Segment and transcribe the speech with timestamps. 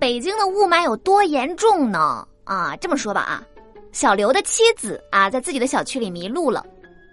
[0.00, 2.26] 北京的雾霾有多严重呢？
[2.44, 3.42] 啊，这么说吧啊，
[3.92, 6.64] 小刘的妻子啊，在自己的小区里迷路了，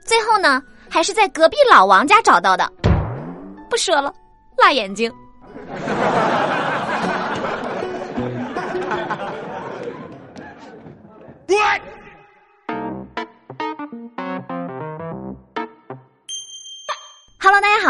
[0.06, 2.72] 最后呢，还是在隔壁老王家找到的。
[3.70, 4.14] 不说了，
[4.58, 5.12] 辣眼睛。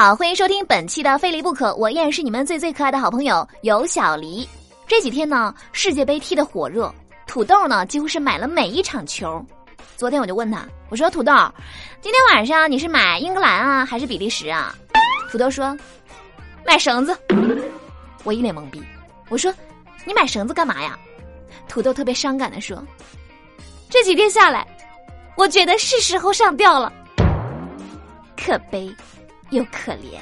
[0.05, 4.47] 好，欢迎收听本期的《非离不可》，我依然是你们最最可爱的好朋友有小黎。
[4.85, 6.93] 这几天呢，世界杯踢得火热，
[7.25, 9.43] 土豆呢几乎是买了每一场球。
[9.97, 11.33] 昨天我就问他，我说土豆，
[12.01, 14.75] 今天晚上你是买英格兰啊，还是比利时啊？
[15.31, 15.75] 土豆说，
[16.63, 17.17] 买绳子。
[18.23, 18.79] 我一脸懵逼，
[19.29, 19.51] 我说，
[20.05, 20.95] 你买绳子干嘛呀？
[21.67, 22.79] 土豆特别伤感的说，
[23.89, 24.67] 这几天下来，
[25.35, 26.93] 我觉得是时候上吊了，
[28.37, 28.95] 可悲。
[29.51, 30.19] 又可怜。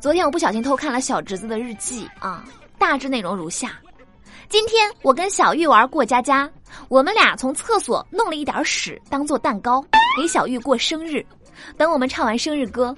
[0.00, 2.44] 昨天我不小心偷看了小侄子的日记啊，
[2.78, 3.78] 大致内容如下：
[4.48, 6.50] 今天我跟小玉玩过家家，
[6.88, 9.84] 我们俩从厕所弄了一点屎当做蛋糕
[10.16, 11.24] 给小玉过生日。
[11.76, 12.94] 等我们唱完生日歌，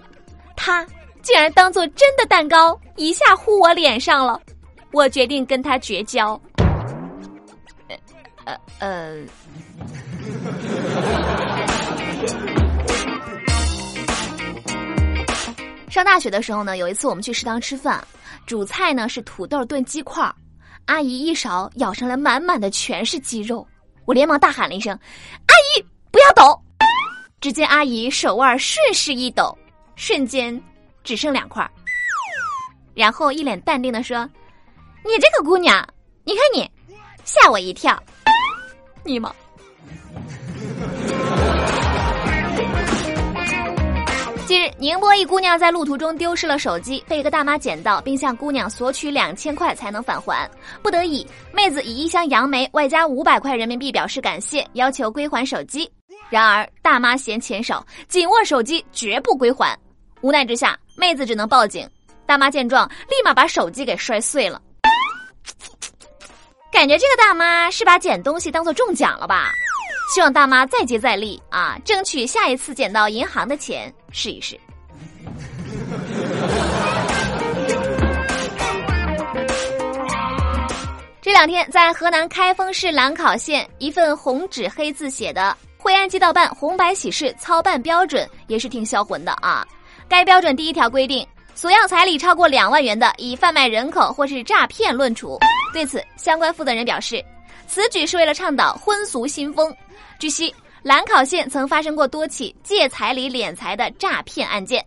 [0.56, 0.86] 他
[1.20, 4.40] 竟然当做真的蛋糕一下呼我脸上了。
[4.90, 6.40] 我决定跟他绝交。
[8.44, 9.18] 呃呃。
[15.90, 18.04] 上大学的时候呢，有一次我们去食堂吃饭，
[18.46, 20.28] 主菜呢是土豆炖鸡块，
[20.86, 23.64] 阿姨一勺舀上来，满满的全是鸡肉，
[24.04, 24.92] 我连忙大喊了一声
[25.46, 26.60] ：“阿姨，不要抖！”
[27.40, 29.56] 只见阿姨手腕顺势一抖，
[29.94, 30.60] 瞬间
[31.04, 31.70] 只剩两块，
[32.94, 34.28] 然后一脸淡定的说
[35.06, 35.86] ：“你这个姑娘，
[36.24, 36.68] 你看你，
[37.24, 38.02] 吓我一跳，
[39.04, 39.32] 你吗？”
[44.46, 50.48] 近日，宁波一姑娘在路途中丢失了手机，被一个大妈捡到，并向姑娘索取两千块才能返还。
[50.82, 55.90] 不得已，妹子以一箱杨梅外加五百块人民币表示感谢，要求归还手机。
[56.28, 59.74] 然而，大妈嫌钱少，紧握手机绝不归还。
[60.20, 61.88] 无奈之下，妹子只能报警。
[62.26, 64.60] 大妈见状，立马把手机给摔碎了。
[66.70, 69.50] 感觉这个大妈是把捡东西当做中奖了吧？
[70.14, 74.58] 希望大妈再接再厉啊，争取下一次捡到银行的钱试一试。
[81.20, 89.66] 这两天，在河南开封市兰考县，一份红纸黑字写的《惠安街道办红白喜事操办标准》也是挺销魂的啊。
[90.08, 95.38] 该标准第一条规定，索要彩礼超过两万元的，以贩卖人口或是诈骗论处。
[95.72, 97.24] 对此，相关负责人表示，
[97.66, 99.74] 此举是为了倡导婚俗新风。
[100.18, 104.84] 据悉，兰考县曾发生过多起借彩礼敛财的诈骗案件。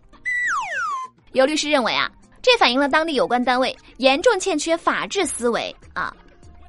[1.32, 2.08] 有律师认为啊，
[2.40, 6.14] 这反映了当地有关单位严重欠缺法治思维啊。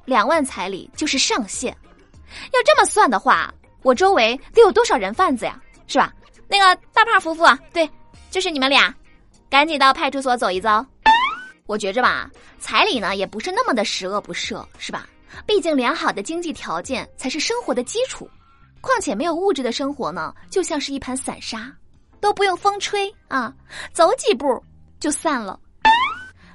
[0.03, 1.71] 两万彩礼就是上限，
[2.53, 3.53] 要这么算的话，
[3.83, 5.61] 我周围得有多少人贩子呀？
[5.85, 6.11] 是吧？
[6.47, 7.87] 那个大胖夫妇啊，对，
[8.31, 8.91] 就是你们俩，
[9.47, 10.83] 赶紧到派出所走一遭。
[11.67, 12.27] 我觉着吧，
[12.59, 15.07] 彩礼呢也不是那么的十恶不赦，是吧？
[15.45, 18.27] 毕竟良好的经济条件才是生活的基础。
[18.81, 21.71] 况且没有物质的生活呢，就像是一盘散沙，
[22.19, 23.53] 都不用风吹啊，
[23.93, 24.63] 走几步
[24.99, 25.59] 就散了。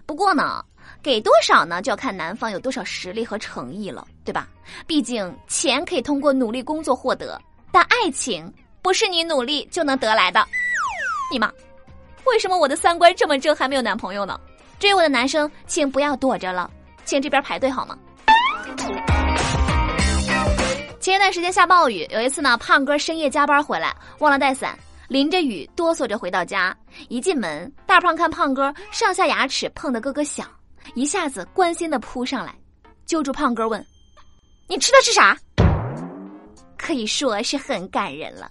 [0.06, 0.64] 不过呢，
[1.02, 4.48] 给多少呢，就要看男方有多少实力和诚意了，对吧？
[4.86, 7.40] 毕竟钱可以通过努力工作获得，
[7.70, 8.52] 但爱情
[8.82, 10.46] 不是你努力就能得来的。
[11.30, 11.50] 你妈，
[12.26, 14.38] 为什么我的三观这么正还没有男朋友呢？
[14.78, 16.70] 追我的男生，请不要躲着了，
[17.04, 17.98] 请这边排队好吗？
[21.04, 24.74] 前一段时间下暴雨，有一次呢，胖哥深夜加班回来忘了带伞，
[25.06, 26.74] 淋着雨哆嗦着回到家。
[27.10, 30.48] 一进门，大胖看胖哥上下牙齿碰得咯咯响，
[30.94, 32.54] 一下子关心的扑上来，
[33.04, 33.84] 揪住胖哥问
[34.66, 35.36] ：“你吃的是啥？”
[36.78, 38.50] 可以说是很感人了。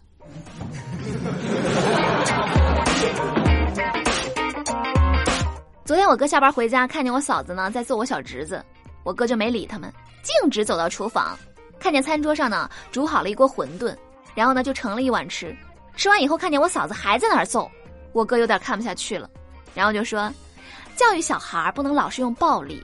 [5.85, 8.63] 昨天我哥下班回家，看见我嫂子呢在揍我小侄子，
[9.03, 9.91] 我哥就没理他们，
[10.21, 11.35] 径直走到厨房。
[11.83, 13.93] 看见餐桌上呢煮好了一锅馄饨，
[14.33, 15.53] 然后呢就盛了一碗吃。
[15.97, 17.69] 吃完以后看见我嫂子还在那儿揍，
[18.13, 19.29] 我哥有点看不下去了，
[19.75, 20.31] 然后就说
[20.95, 22.81] ：“教育小孩不能老是用暴力，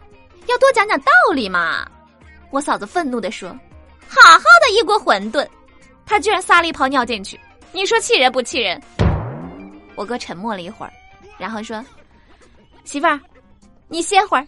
[0.47, 1.89] 要多讲讲道理嘛。”
[2.51, 3.49] 我嫂子愤怒地说
[4.05, 5.47] ：“好好的一锅馄饨，
[6.05, 7.39] 他居然撒了一泡尿进去，
[7.71, 8.81] 你说气人不气人？”
[9.95, 10.91] 我哥沉默了一会儿，
[11.37, 11.81] 然后说
[12.83, 13.17] ：“媳妇儿，
[13.87, 14.45] 你歇会儿，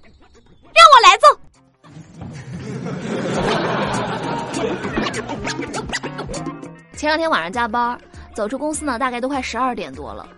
[0.73, 1.39] 让我来揍。”
[7.01, 7.99] 前两天晚上加班，
[8.35, 10.29] 走出公司呢，大概都快十二点多了，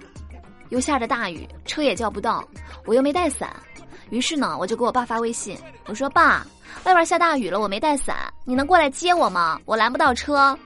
[0.69, 2.42] 又下着大雨，车也叫不到，
[2.86, 3.54] 我又没带伞，
[4.12, 5.57] 于是呢，我就给我爸发微信，
[5.88, 6.48] 我说：“爸，
[6.86, 9.60] 外边下大雨了，我没带伞，你能过来接我吗？
[9.65, 10.57] 我拦不到车。”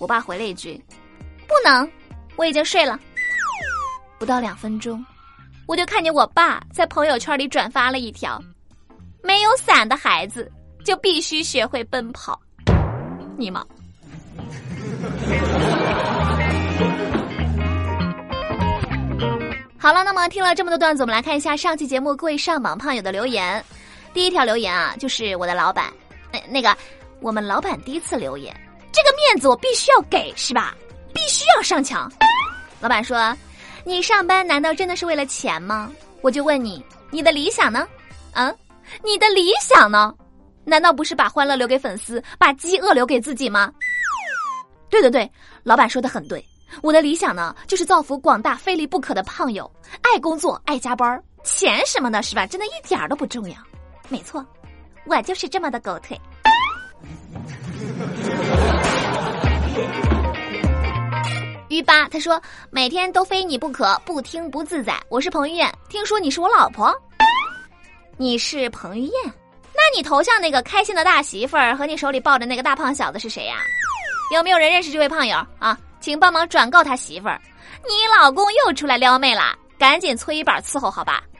[0.00, 0.84] 我爸回了一句
[1.46, 1.88] ：“不能，
[2.34, 2.98] 我已经睡了。”
[4.18, 5.06] 不到两分钟，
[5.68, 8.42] 我就看见我爸在朋友圈里转发了一条
[9.22, 10.50] ：“没有伞的孩子
[10.84, 12.40] 就必须学会奔跑。”
[13.38, 13.64] 你妈！
[19.88, 23.64] 好了，那么听了这么多段子，我们来看一下上期节目各位上榜胖友的留言。
[24.12, 25.90] 第一条留言啊，就是我的老板，
[26.30, 26.76] 那，那个
[27.20, 28.54] 我们老板第一次留言，
[28.92, 30.76] 这个面子我必须要给，是吧？
[31.14, 32.06] 必须要上墙。
[32.80, 33.34] 老板说
[33.82, 37.88] ：“你上班难道真的是为了钱吗？”我就问你，你的理想呢？
[38.34, 38.54] 嗯，
[39.02, 40.14] 你的理想呢？
[40.66, 43.72] 难道不是把欢乐留给粉丝，把饥饿留给自己吗？
[44.90, 45.32] 对对对，
[45.62, 46.46] 老板说的很对。
[46.82, 49.70] 我的理想呢，就是造福广大非离不可的胖友，
[50.02, 52.46] 爱工作，爱加班，钱什么的，是吧？
[52.46, 53.56] 真的一点儿都不重要。
[54.08, 54.44] 没错，
[55.04, 56.20] 我就是这么的狗腿。
[61.68, 64.98] 于八他说每天都非你不可，不听不自在。
[65.10, 66.94] 我是彭于晏，听说你是我老婆，
[68.16, 69.12] 你是彭于晏。
[69.74, 73.56] 那你头像那个开心的大媳妇儿和你手里抱着那个大胖小子是谁呀？
[74.34, 75.78] 有没有人认识这位胖友啊？
[76.08, 77.38] 请帮忙转告他媳妇儿，
[77.82, 81.22] 你老公又出来撩妹了，赶紧搓衣板伺候好吧。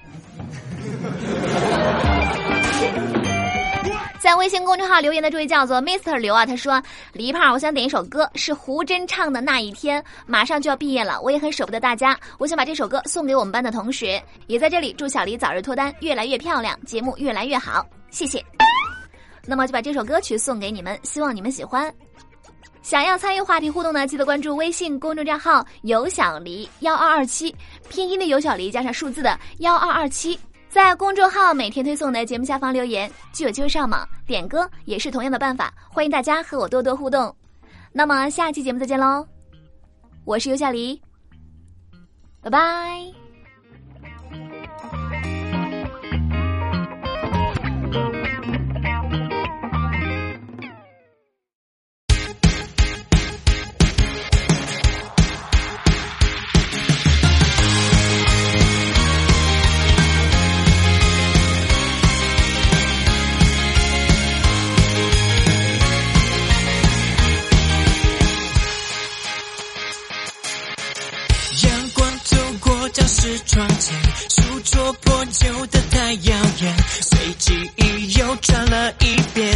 [4.21, 6.83] 在微信公众号留言的这位叫做 Mr 刘啊，他说
[7.15, 18.45] ：“黎胖，我想点一首歌，是胡真唱的《那一天》，马上就要毕业了，我也很舍不得大家，我想把这首歌送给我们班的同学，也在这里祝小黎早日脱单，越来越漂亮，节目越来越好，谢谢。
[19.47, 21.91] 那么就把这首歌曲送给你们，希望你们喜欢。
[22.83, 27.55] 想要参与话题互动呢，记得关注微信公众账号‘有小黎幺二二七’，
[27.89, 30.39] 拼音的有小黎加上数字的幺二二七。”
[30.69, 35.73] 在公众号每天推送的节目下方留言，就有机会上榜点歌，也是同样的办法。
[35.91, 37.35] 欢迎大家和我多多互动。
[37.91, 39.27] 那么下期节目再见喽，
[40.27, 41.01] 我是尤小黎，
[42.43, 43.28] 拜拜。
[73.59, 73.93] 窗前，
[74.29, 79.53] 书桌破旧的太耀眼，随记忆又转了一遍。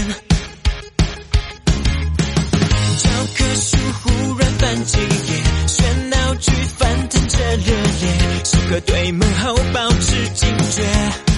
[2.99, 11.32] 教科书忽然翻几页，喧闹剧翻腾着热烈，时刻对门后保持警觉。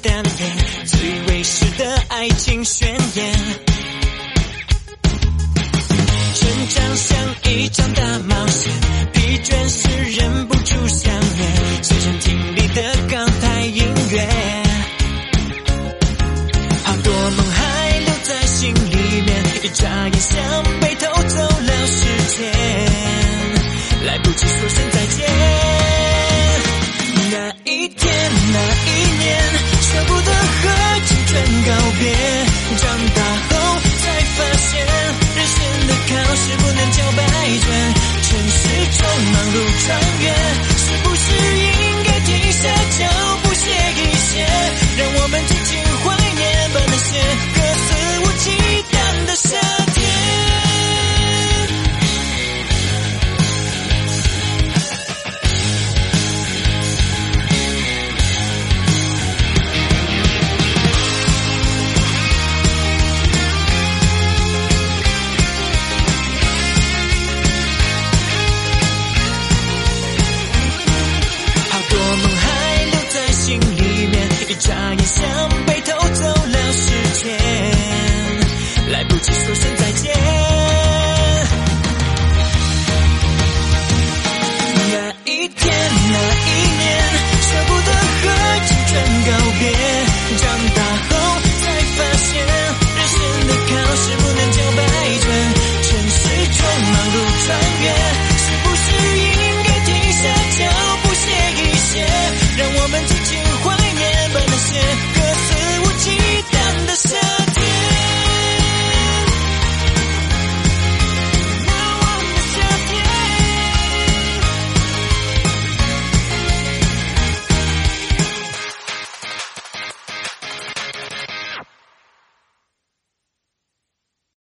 [0.00, 3.41] 单恋最卫视的爱情宣言。